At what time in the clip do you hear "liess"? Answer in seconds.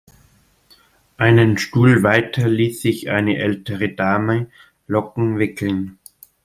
2.49-2.81